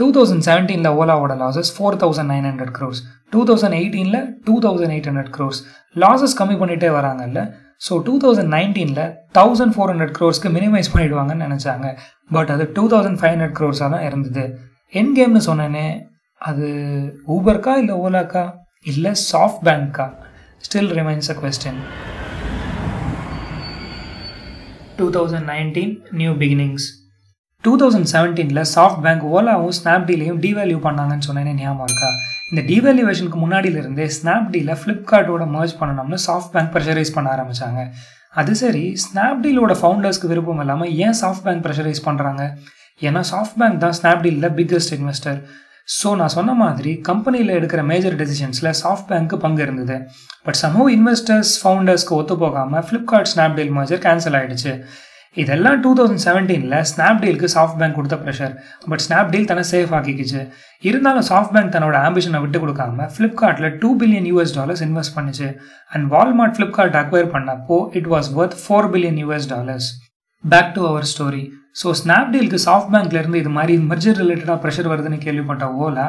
டூ 0.00 0.06
தௌசண்ட் 0.16 0.44
செவன்டீனில் 0.48 0.96
ஓலாவோட 1.00 1.34
losses 1.42 1.70
four 1.74 1.98
thousand 2.02 2.30
nine 2.32 2.46
hundred 2.48 2.72
crores 2.78 3.00
two 3.32 3.40
thousand 3.48 3.76
எயிட்டீனில் 3.80 4.20
two 4.46 4.54
thousand 4.64 4.94
eight 4.94 5.08
hundred 5.10 5.30
crores 5.36 5.60
losses 6.02 6.36
கம்மி 6.40 6.56
பண்ணிகிட்டே 6.62 6.90
வராங்கல்ல. 6.96 7.42
ஸோ 7.86 7.94
டூ 8.06 8.14
தௌசண்ட் 8.24 8.52
நைன்டீனில் 8.56 9.04
தௌசண்ட் 9.38 9.74
ஃபோர் 9.76 9.90
ஹண்ட்ரட் 9.92 10.14
க்ரோர்ஸ்க்கு 10.18 10.50
மினிமைஸ் 10.56 10.92
பண்ணிடுவாங்கன்னு 10.94 11.46
நினச்சாங்க. 11.48 11.86
பட் 12.36 12.50
அது 12.54 12.66
டூ 12.76 12.84
தௌசண்ட் 12.94 13.18
ஃபைவ் 13.20 13.34
ஹண்ட்ரட் 13.34 13.56
க்ரோர்ஸாக 13.60 13.90
தான் 13.94 14.06
இருந்தது. 14.08 14.44
என் 15.00 15.14
கேம்னு 15.18 15.42
சொன்னேனே 15.48 15.86
அது 16.40 16.66
ஊபர்க்கா 17.36 17.74
இல்லை 17.82 17.96
ஓலாக்கா? 18.04 18.44
இல்லை 18.92 19.12
சாஃப்ட் 19.30 19.64
பேங்க்கா 19.68 20.06
still 20.64 20.92
remains 20.98 21.30
a 21.30 21.38
question. 21.40 21.74
Two 24.98 25.06
thousand 25.10 25.48
nineteen 25.50 25.92
new 26.18 26.32
beginnings 26.34 26.84
two 27.64 27.72
thousand 27.80 28.08
செவன்டீனில் 28.12 28.60
soft 28.72 29.00
bank 29.04 29.24
ஓலாவும் 29.30 29.74
ஸ்னாப்டீலையும் 29.78 30.38
டிவேல்யூ 30.38 30.78
பண்ணாங்கன்னு 30.78 31.26
சொன்னேனே 31.28 31.52
ஞாபகம் 31.60 31.86
இருக்கா? 31.86 32.10
இந்த 32.50 32.62
டிவேல்யூவேஷனுக்கு 32.68 33.38
முன்னாடியிலிருந்தே 33.42 34.06
ஸ்னாப்டீல 34.16 34.76
ஃப்ளிப்கார்ட்டோட 34.80 35.46
மர்ஜ் 35.54 35.74
பண்ணணும்னு 35.80 36.18
சாஃப்ட் 36.26 36.52
பேங்க் 36.54 36.72
ப்ரெஷரைஸ் 36.74 37.14
பண்ண 37.16 37.28
ஆரம்பித்தாங்க 37.34 37.80
அது 38.34 38.54
சரி 38.62 38.84
ஸ்னாப்டீலோட 39.04 39.74
ஃபவுண்டர்ஸ்க்கு 39.80 40.30
விருப்பம் 40.32 40.60
இல்லாமல் 40.60 40.92
ஏன் 41.06 41.18
சாஃப்ட் 41.22 41.44
பேங்க் 41.46 41.64
ப்ரெஷரைஸ் 41.66 42.04
பண்ணுறாங்க 42.06 42.42
ஏன்னா 43.00 43.22
சாஃப்ட் 43.30 43.58
பேங்க் 43.60 43.80
தான் 43.80 43.96
ஸ்னாப்டீலில் 44.00 44.50
பிக்கஸ்ட் 44.58 44.94
இன்வெஸ்டர் 44.98 45.38
ஸோ 45.88 46.10
நான் 46.18 46.34
சொன்ன 46.36 46.52
மாதிரி 46.60 46.92
கம்பெனியில் 47.08 47.56
எடுக்கிற 47.56 47.80
மேஜர் 47.92 48.18
டெசிஷன்ஸில் 48.20 48.76
சாஃப்ட் 48.82 49.08
பேங்க்கு 49.08 49.36
பங்கு 49.42 49.62
இருந்தது. 49.64 49.96
பட் 50.46 50.58
சமூக 50.64 50.86
இன்வெஸ்டர்ஸ் 50.98 51.54
ஃபவுண்டர்ஸ்க்கு 51.62 52.14
ஒத்து 52.20 52.36
போகாமல் 52.44 52.84
ஃப்ளிப்கார்ட் 52.86 53.32
ஸ்னாப்டீல் 53.32 53.74
மர்ஜர் 53.78 54.04
கேன்சல் 54.06 54.36
ஆகிடுச்சு 54.38 54.72
இதெல்லாம் 55.36 55.78
டூ 55.84 55.90
தௌசண்ட் 55.98 56.22
செவன்டீனில் 56.24 56.74
ஸ்னாப்டீலுக்கு 56.90 57.48
சாஃப்ட் 57.54 57.78
பேங்க் 57.80 57.96
கொடுத்த 57.98 58.16
ப்ரெஷர் 58.24 58.52
பட் 58.90 59.02
ஸ்னாப்டீல் 59.06 59.48
தன்னை 59.50 59.64
சேஃப் 59.72 59.94
ஆக்கிக்கிச்சு. 59.98 60.42
இருந்தாலும் 60.88 61.26
சாஃப்ட் 61.30 61.54
பேங்க் 61.54 61.72
தன்னோட 61.76 61.96
ஆம்பிஷனை 62.08 62.40
விட்டு 62.44 62.58
கொடுக்காம 62.64 63.08
ஃப்ளிப்கார்ட்டில் 63.14 63.74
two 63.82 63.90
billion 64.02 64.28
US 64.30 64.54
dollars 64.58 64.84
invest 64.86 65.16
பண்ணுச்சு. 65.16 65.48
அண்ட் 65.92 66.06
வால்மார்ட் 66.14 66.56
ஃப்ளிப்கார்ட் 66.58 66.98
அக்வயர் 67.02 67.32
பண்ணப்போ 67.34 67.78
it 68.00 68.08
was 68.14 68.30
worth 68.40 68.56
four 68.62 68.88
billion 68.94 69.20
US 69.24 69.48
dollars 69.54 69.88
back 70.52 70.72
to 70.76 70.82
our 70.90 71.06
story 71.12 71.44
so 71.80 71.88
ஸ்னாப்டீலுக்கு 72.00 72.58
சாஃப்ட் 72.66 72.92
பேங்க்லேருந்து 72.94 73.40
இது 73.42 73.52
மாதிரி 73.58 73.74
மெர்ஜர் 73.90 74.18
ரிலேட்டடாக 74.22 74.58
ப்ரெஷர் 74.64 74.90
வருதுன்னு 74.92 75.18
கேள்விப்பட்ட 75.26 75.66
ஓலா 75.84 76.06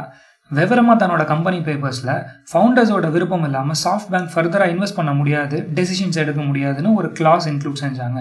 விவரமாக 0.51 0.97
தன்னோட 1.01 1.23
கம்பெனி 1.31 1.59
பேப்பர்ஸில் 1.67 2.11
ஃபவுண்டர்ஸோட 2.49 3.07
விருப்பம் 3.15 3.45
இல்லாமல் 3.47 3.79
சாஃப்ட் 3.83 4.11
பேங்க் 4.13 4.33
ஃபர்தராக 4.33 4.73
இன்வெஸ்ட் 4.73 4.97
பண்ண 4.99 5.11
முடியாது 5.19 5.57
டெசிஷன்ஸ் 5.77 6.19
எடுக்க 6.23 6.41
முடியாதுன்னு 6.49 6.91
ஒரு 6.99 7.09
கிளாஸ் 7.19 7.47
இன்க்ளூட் 7.51 7.81
செஞ்சாங்க. 7.85 8.19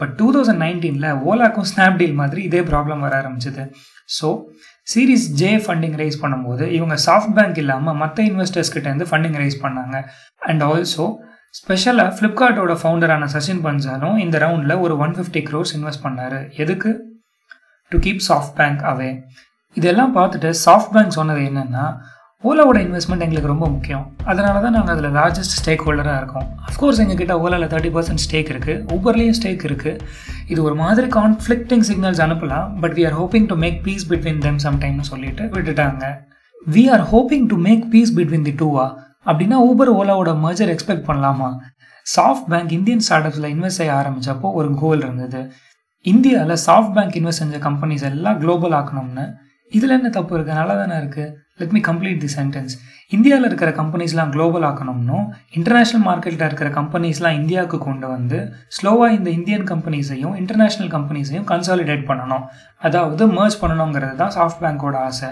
பட் 0.00 0.12
டூ 0.18 0.26
தௌசண்ட் 0.34 0.62
நைன்டீனில் 0.64 1.08
ஓலாக்கும் 1.30 1.68
ஸ்னாப்டீல் 1.72 2.16
மாதிரி 2.20 2.40
இதே 2.48 2.60
ப்ராப்ளம் 2.70 3.04
வர 3.06 3.14
ஆரம்பிச்சது. 3.20 3.64
So 4.16 4.28
series 4.92 5.26
J 5.40 5.50
funding 5.64 5.96
raise 6.02 6.20
பண்ணும்போது 6.22 6.64
இவங்க 6.78 6.94
சாஃப்ட் 7.06 7.34
பேங்க் 7.38 7.58
இல்லாமல் 7.62 7.98
மற்ற 8.02 8.22
இன்வெஸ்டர்ஸ் 8.30 8.72
கிட்டேருந்து 8.74 9.08
ஃபண்டிங் 9.10 9.38
ரைஸ் 9.42 9.58
பண்ணாங்க. 9.64 9.96
அண்ட் 10.50 10.64
ஆல்சோ 10.70 11.06
ஸ்பெஷலாக 11.58 12.10
ஃப்ளிப்கார்ட்டோட 12.16 12.72
ஃபவுண்டரான 12.80 13.28
சச்சின் 13.32 13.62
பன்சாலும் 13.64 14.16
இந்த 14.24 14.36
ரவுண்டில் 14.42 14.82
ஒரு 14.84 14.94
ஒன் 15.04 15.14
ஃபிஃப்டி 15.16 15.40
க்ரோர்ஸ் 15.48 15.72
இன்வெஸ்ட் 15.76 16.04
பண்ணார். 16.04 16.36
எதுக்கு? 16.62 16.90
To 17.92 17.98
keep 18.04 18.22
soft 18.28 18.54
bank 18.58 18.82
away 18.90 19.10
இதெல்லாம் 19.76 20.12
பார்த்துட்டு 20.18 20.50
சாஃப்ட் 20.66 20.92
பேங்க் 20.94 21.16
சொன்னது 21.18 21.42
என்னென்னா 21.50 21.86
ஓலாவோட 22.44 22.78
இன்வெஸ்ட்மெண்ட் 22.86 23.24
எங்களுக்கு 23.24 23.52
ரொம்ப 23.52 23.66
முக்கியம். 23.74 24.04
அதனால 24.30 24.60
தான் 24.64 24.74
நாங்கள் 24.76 24.94
அதில் 24.94 25.16
லார்ஜஸ்ட் 25.18 25.56
ஸ்டேக் 25.58 25.82
ஹோல்டராக 25.86 26.20
இருக்கோம் 26.20 26.46
அஃப்கோர்ஸ் 26.68 27.00
எங்ககிட்ட 27.02 27.34
ஓலாவில் 27.44 27.70
தேர்ட்டி 27.74 27.90
பர்சன்ட் 27.96 28.22
ஸ்டேக் 28.26 28.50
இருக்குது 28.54 28.78
ஊபர்லேயும் 28.94 29.36
ஸ்டேக் 29.40 29.66
இருக்குது 29.68 30.00
இது 30.52 30.60
ஒரு 30.68 30.76
மாதிரி 30.82 31.08
கான்ஃப்ளிக்டிங் 31.18 31.84
சிக்னல்ஸ் 31.90 32.22
அனுப்பலாம். 32.26 32.68
But 32.82 32.96
we 32.98 33.04
are 33.10 33.18
hoping 33.20 33.48
to 33.52 33.58
make 33.64 33.78
peace 33.88 34.06
between 34.12 34.40
them 34.46 34.62
சம்டைம்னு 34.66 35.06
சொல்லிட்டு 35.12 35.44
விட்டுட்டாங்க. 35.56 36.04
We 36.76 36.84
are 36.94 37.06
hoping 37.14 37.46
to 37.52 37.58
make 37.68 37.84
peace 37.94 38.14
between 38.18 38.48
the 38.50 38.56
டூவா 38.64 38.86
அப்படின்னா 39.26 39.56
ஊபர் 39.68 39.92
ஓலாவோட 40.00 40.32
மர்ஜர் 40.44 40.72
எக்ஸ்பெக்ட் 40.74 41.08
பண்ணலாமா? 41.08 41.50
சாஃப்ட் 42.06 42.48
பேங்க் 42.52 42.72
இந்தியன் 42.78 43.04
ஸ்டார்ட்அப்ஸில் 43.06 43.50
இன்வெஸ்ட் 43.54 43.80
செய்ய 43.80 43.92
ஆரம்பித்தப்போ 44.00 44.48
ஒரு 44.60 44.70
கோல் 44.82 45.02
இருந்தது. 45.06 45.40
இந்தியாவில் 46.04 46.62
சாஃப்ட் 46.66 46.94
பேங்க் 46.96 47.16
இன்வெஸ்ட் 47.20 47.42
செஞ்ச 47.44 47.58
கம்பெனிஸ் 47.68 48.04
எல்லாம் 48.10 48.38
குளோபல் 48.42 48.76
ஆக்கணும்னு. 48.80 49.26
இதில் 49.72 49.96
என்ன 49.96 50.08
தப்பு 50.16 50.32
இருக்குது 50.36 50.58
நல்லா 50.60 50.74
தானே 50.74 50.94
இருக்குது 51.00 51.26
let 51.60 51.74
me 51.76 51.80
complete 51.88 52.22
the 52.24 52.30
sentence 52.36 52.72
இந்தியாவில் 53.16 53.46
இருக்கிற 53.48 53.70
கம்பெனிஸ்லாம் 53.80 54.30
குளோபல் 54.34 54.64
ஆக்கணும்னும் 54.68 55.26
இன்டர்நேஷ்னல் 55.58 56.04
மார்க்கெட்டில் 56.08 56.46
இருக்கிற 56.48 56.68
கம்பெனிஸ்லாம் 56.78 57.36
இந்தியாவுக்கு 57.40 57.78
கொண்டு 57.86 58.06
வந்து 58.14 58.38
ஸ்லோவாக 58.76 59.16
இந்த 59.18 59.30
இந்தியன் 59.38 59.66
கம்பெனிஸையும் 59.72 60.34
இன்டர்நேஷ்னல் 60.42 60.90
கம்பெனிஸையும் 60.96 61.46
கன்சாலிடேட் 61.52 62.04
பண்ணணும். 62.10 62.44
அதாவது 62.86 63.26
மர்ஜ் 63.38 63.60
பண்ணணுங்கிறது 63.62 64.16
தான் 64.22 64.34
சாஃப்ட் 64.38 64.62
பேங்கோட 64.64 64.98
ஆசை. 65.08 65.30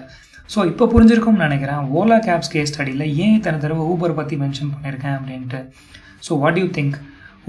ஸோ 0.52 0.58
இப்போ 0.70 0.84
புரிஞ்சிருக்கும்னு 0.92 1.46
நினைக்கிறேன். 1.46 1.82
ஓலா 2.00 2.18
கேப்ஸ் 2.26 2.50
கேஸ் 2.52 2.70
ஸ்டடியில் 2.72 3.06
ஏன் 3.24 3.40
தன 3.46 3.58
தடவை 3.64 3.84
ஊபர் 3.92 4.14
பற்றி 4.18 4.36
மென்ஷன் 4.42 4.70
பண்ணியிருக்கேன் 4.74 5.16
அப்படின்ட்டு? 5.18 5.60
So 6.26 6.38
what 6.42 6.58
you 6.60 6.66
think 6.78 6.96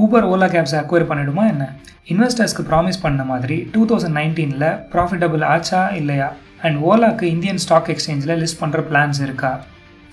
Uber 0.04 0.26
Ola 0.32 0.48
கேப்ஸை 0.56 0.78
acquire 0.82 1.08
பண்ணிடுமா 1.12 1.44
என்ன? 1.54 1.66
இன்வெஸ்டர்ஸ்க்கு 2.14 2.64
ப்ராமிஸ் 2.72 3.00
பண்ண 3.06 3.24
மாதிரி 3.32 3.58
டூ 3.74 3.82
தௌசண்ட் 3.92 4.18
நைன்டீனில் 4.20 4.68
ப்ராஃபிட்டபிள் 4.94 5.44
ஆச்சா 5.56 5.82
இல்லையா? 6.02 6.28
அண்ட் 6.68 6.78
ஓலாக்கு 6.90 7.26
இந்தியன் 7.36 7.62
ஸ்டாக் 7.66 7.90
எக்ஸ்சேஞ்சில் 7.94 8.36
லிஸ்ட் 8.42 8.60
பண்ணுற 8.62 8.82
பிளான்ஸ் 8.90 9.22
இருக்கா? 9.28 9.52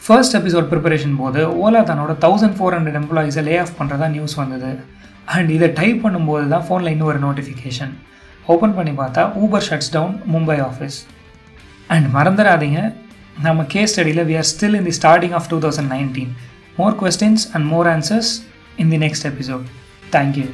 ஃபர்ஸ்ட் 0.03 0.37
எபிசோட் 0.39 0.69
ப்ரிப்பரேஷன் 0.73 1.17
போது 1.23 1.43
ஓலா 1.65 1.81
தன்னோட 1.91 2.13
தௌசண்ட் 2.25 2.57
ஃபோர் 2.59 2.77
ஹண்ட்ரட் 2.77 2.99
எம்ப்ளாயிஸை 3.03 3.45
லே 3.49 3.55
ஆஃப் 3.63 3.77
பண்ணுறதா 3.81 4.09
நியூஸ் 4.17 4.37
வந்தது. 4.43 4.71
அண்ட் 5.35 5.51
இதை 5.57 5.69
டைப் 5.81 5.99
பண்ணும்போது 6.07 6.45
தான் 6.55 6.65
ஃபோனில் 6.67 6.93
இன்னொரு 6.95 7.21
நோட்டிஃபிகேஷன் 7.27 7.95
ஓப்பன் 8.55 8.75
பண்ணி 8.79 8.95
பார்த்தா 9.03 9.23
Uber 9.43 9.65
shuts 9.69 9.93
down 9.97 10.15
Mumbai 10.35 10.59
office 10.69 10.99
and 11.91 12.07
மறந்துடாதீங்க 12.15 12.81
நம்ம 13.39 13.65
case 13.69 13.93
ஸ்டடியில் 13.93 14.25
we 14.25 14.37
are 14.37 14.49
still 14.51 14.77
in 14.81 14.87
the 14.87 14.95
starting 14.99 15.35
of 15.39 15.49
two 15.49 15.59
thousand 15.61 15.91
nineteen 15.93 16.33
more 16.79 16.97
questions 17.03 17.45
and 17.53 17.67
more 17.67 17.89
answers 17.89 18.31
in 18.79 18.91
the 18.91 19.01
next 19.05 19.27
episode 19.27 19.67
thank you 20.13 20.47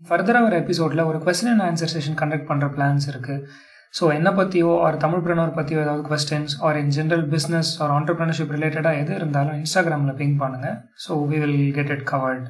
ஃபர்தராக 0.00 0.46
ஒரு 0.46 0.56
எபிசோடில் 0.56 1.02
ஒரு 1.02 1.18
question 1.18 1.50
and 1.50 1.64
answer 1.66 1.92
session 1.92 2.16
conduct 2.20 2.48
பண்ணுற 2.48 2.68
plans 2.68 3.06
இருக்குது 3.10 3.42
so 3.94 4.04
என்னை 4.14 4.30
பற்றியோ 4.32 4.70
ஆர் 4.84 4.96
தமிழ் 4.96 5.22
பிரனோர் 5.24 5.56
பற்றியோ 5.56 5.78
ஏதாவது 5.80 6.02
questions 6.08 6.54
or 6.60 6.76
in 6.76 6.92
general 6.96 7.24
business 7.30 7.70
or 7.82 7.92
entrepreneurship 7.92 8.54
ரிலேட்டடாக 8.56 9.00
எது 9.02 9.12
இருந்தாலும் 9.14 9.56
இன்ஸ்டாகிராமில் 9.56 10.18
பிங்க் 10.18 10.40
பண்ணுங்கள் 10.42 10.76
so 10.96 11.20
we 11.30 11.38
will 11.38 11.60
get 11.74 11.90
it 11.90 12.06
covered 12.08 12.46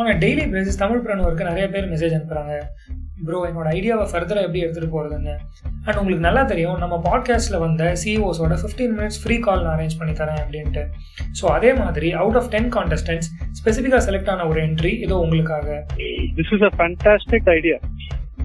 ஆனால் 0.00 0.18
டெய்லி 0.20 0.44
பேசிஸ் 0.52 0.80
தமிழ் 0.80 1.04
பிரனவருக்கு 1.04 1.48
நிறைய 1.48 1.66
பேர் 1.68 1.90
மெசேஜ் 1.90 2.14
அனுப்புகிறாங்க 2.16 2.54
ப்ரோ 3.24 3.38
என்னோட 3.46 3.68
ஐடியாவை 3.72 4.04
ஃபர்தராக 4.10 4.46
எப்படி 4.46 4.60
எடுத்துகிட்டு 4.62 4.92
போகிறதுன்னு 4.92 5.32
அண்ட் 5.86 5.98
உங்களுக்கு 5.98 6.26
நல்லா 6.26 6.42
தெரியும் 6.44 6.78
நம்ம 6.78 6.96
பாட்காஸ்ட்டில் 7.06 7.62
வந்த 7.64 7.84
சிஓஸோட 8.02 8.56
ஃபிஃப்டீன் 8.60 8.94
மினிட்ஸ் 8.96 9.20
ஃப்ரீ 9.22 9.36
கால் 9.38 9.64
நான் 9.64 9.74
அரேஞ்ச் 9.74 9.96
பண்ணி 9.98 10.14
தரேன் 10.14 10.40
அப்படின்ட்டு. 10.42 10.82
ஸோ 11.38 11.44
அதே 11.56 11.70
மாதிரி 11.80 12.10
அவுட் 12.20 12.38
ஆஃப் 12.40 12.48
டென் 12.54 12.70
கான்டெஸ்டன்ஸ் 12.76 13.28
ஸ்பெசிஃபிக்காக 13.58 14.02
செலக்ட் 14.06 14.30
ஆன 14.34 14.46
ஒரு 14.48 14.60
என்ட்ரி 14.66 14.92
இதோ 15.04 15.18
உங்களுக்காக. 15.24 15.66
This 16.38 16.52
is 16.56 16.66
a 16.68 16.72
fantastic 16.78 17.50
idea 17.56 17.78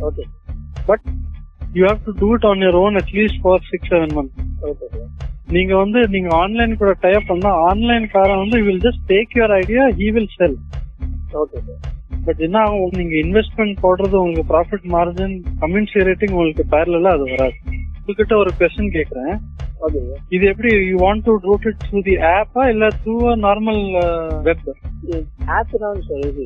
okay 0.07 0.25
but 0.85 1.05
you 1.73 1.83
have 1.87 2.01
to 2.05 2.13
do 2.19 2.29
it 2.35 2.47
on 2.51 2.63
your 2.65 2.79
own 2.83 2.97
at least 3.01 3.41
for 3.43 3.63
six 3.71 3.91
seven 3.93 4.15
month 4.17 4.33
நீங்க 5.49 5.73
வந்து 5.75 5.99
நீங்க 6.13 6.29
ஆன்லைன் 6.35 6.71
கூட 6.77 6.91
டைப் 7.01 7.27
பண்ணா 7.27 7.51
ஆன்லைன் 7.67 8.07
காரன் 8.13 8.43
வந்து 8.43 8.59
will 8.67 8.83
just 8.85 9.03
take 9.09 9.35
your 9.37 9.55
idea 9.57 9.83
he 9.99 10.09
will 10.15 10.33
sell 10.37 10.57
okay 11.35 11.59
but 12.25 12.37
என்ன 12.37 12.59
ஆகும்? 12.59 12.91
நீங்க 12.91 13.15
இன்வெஸ்ட்மெண்ட் 13.15 13.75
போடுறது 13.83 14.15
உங்களுக்கு 14.15 14.45
ப்ராஃபிட் 14.49 14.89
மார்ஜின் 14.89 15.41
கமின்சேரேட்டிங் 15.61 16.31
உங்களுக்கு 16.31 16.65
பேரலாம் 16.69 17.11
அது 17.11 17.23
வராது. 17.23 17.53
உங்ககிட்ட 17.99 18.35
ஒரு 18.37 18.51
கொஸ்டின் 18.59 19.01
கேக்குறேன். 19.01 19.37
இது 20.35 20.43
எப்படி 20.51 20.69
you 20.89 20.97
want 21.05 21.25
to 21.27 21.33
route 21.47 21.65
it 21.69 21.79
through 21.85 21.99
the 22.09 22.15
ஆப்பா 22.37 22.63
இல்ல 22.73 22.85
through 23.03 23.15
a 23.31 23.35
normal 23.47 23.81
web 24.47 24.67
app 25.55 25.73
தான் 25.83 25.99
சார் 26.07 26.23
இது 26.29 26.43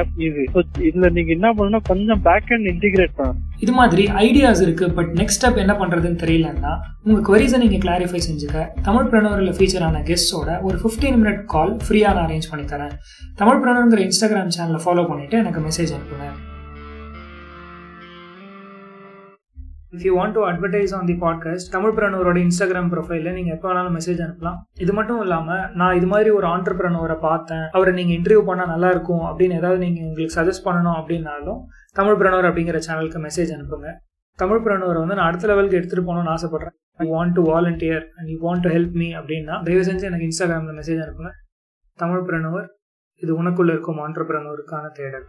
ஆப் 0.00 0.12
ஈஸி 0.26 0.44
இதுல 0.88 1.08
நீங்க 1.16 1.30
என்ன 1.36 1.48
பண்ணணும் 1.58 1.86
கொஞ்சம் 1.90 2.22
பேக் 2.28 2.52
அண்ட் 2.56 2.68
இன்டிகிரேட் 2.72 3.14
பண்ணணும். 3.18 3.40
இது 3.64 3.72
மாதிரி 3.80 4.04
ஐடியாஸ் 4.26 4.62
இருக்குது 4.66 4.94
பட் 4.98 5.10
நெக்ஸ்ட் 5.20 5.40
ஸ்டெப் 5.40 5.60
என்ன 5.64 5.74
பண்ணுறதுன்னு 5.80 6.22
தெரியலன்னா 6.24 6.72
உங்கள் 7.06 7.24
queries-அ 7.28 7.60
நீங்கள் 7.64 7.82
கிளாரிஃபை 7.84 8.20
செஞ்சுக்க 8.28 8.66
தமிழ் 8.88 9.10
பிரனவரில் 9.12 9.56
ஃபீச்சரான 9.58 10.02
கெஸ்டோட 10.10 10.58
ஒரு 10.68 10.78
ஃபிஃப்டீன் 10.82 11.20
மினிட் 11.22 11.42
கால் 11.54 11.74
ஃப்ரீயாக 11.86 12.16
நான் 12.18 12.26
அரேஞ்ச் 12.28 12.50
பண்ணி 12.52 12.66
தரேன். 12.74 12.96
தமிழ் 13.42 13.62
பிரனவருங்கிற 13.62 14.02
இன்ஸ்டாகிராம் 14.08 14.56
சேனலை 14.58 14.82
ஃபாலோ 14.86 15.04
பண்ணிவிட்டு 15.10 15.40
எனக்கு 15.44 15.62
மெசேஜ் 15.68 15.94
அனுப்புங்க. 15.96 16.28
If 19.94 20.04
you 20.06 20.12
want 20.18 20.36
to 20.36 20.42
advertise 20.50 20.92
on 20.98 21.08
the 21.10 21.16
podcast 21.24 21.68
Tamil 21.74 21.94
பிரனவரோட 21.96 22.38
Instagram 22.44 22.88
ப்ரொஃபைலில் 22.92 23.34
நீங்கள் 23.38 23.54
எப்போ 23.56 23.66
வேணாலும் 23.70 23.94
மெசேஜ் 23.98 24.20
அனுப்பலாம். 24.26 24.58
இது 24.84 24.92
மட்டும் 24.92 25.20
இல்லாமல் 25.20 25.64
நான் 25.80 25.96
இது 25.98 26.06
மாதிரி 26.06 26.30
ஒரு 26.38 26.46
ஆண்டர்பிரனவரை 26.46 27.16
பார்த்தேன். 27.18 27.66
அவரை 27.76 27.92
நீங்கள் 27.98 28.16
இன்டர்வியூ 28.18 28.42
பண்ணால் 28.48 28.72
நல்லா 28.74 28.90
இருக்கும் 28.90 29.24
அப்படின்னு 29.28 29.58
ஏதாவது 29.60 29.80
நீங்கள் 29.84 30.06
உங்களுக்கு 30.08 30.36
சஜஸ்ட் 30.38 30.66
பண்ணணும் 30.68 30.98
அப்படின்னாலும் 31.00 31.60
தமிழ் 32.00 32.18
பிரனவர் 32.22 32.48
அப்படிங்கிற 32.50 32.80
சேனலுக்கு 32.88 33.20
மெசேஜ் 33.26 33.52
அனுப்புங்க. 33.56 33.90
தமிழ் 34.38 34.62
பிரனவர் 34.66 34.98
வந்து 35.02 35.18
நான் 35.18 35.28
அடுத்த 35.30 35.46
லெவலுக்கு 35.52 35.78
எடுத்துகிட்டு 35.80 36.06
போகணும்னு 36.08 36.34
ஆசைப்பட்றேன். 36.36 36.76
I 37.02 37.06
want 37.14 37.36
to 37.38 37.42
volunteer 37.52 38.04
and 38.16 38.28
you 38.32 38.38
want 38.46 38.64
to 38.66 38.70
help 38.76 38.96
me 39.02 39.08
அப்படின்னா 39.20 39.56
தயவு 39.68 39.84
செஞ்சு 39.90 40.08
எனக்கு 40.10 40.28
இன்ஸ்டாகிராமில் 40.30 40.78
மெசேஜ் 40.80 41.02
அனுப்புங்க. 41.04 41.32
தமிழ் 41.98 42.24
பிரனவர் 42.28 42.66
இது 43.22 43.32
உனக்குள்ள 43.42 43.72
இருக்கும் 43.76 43.98
ஆண்டர்பிரனவருக்கான 44.06 44.84
தேடல். 44.98 45.26